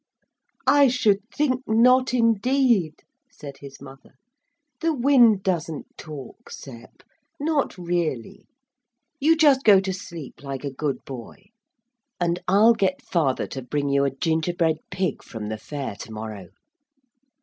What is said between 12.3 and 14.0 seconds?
I'll get father to bring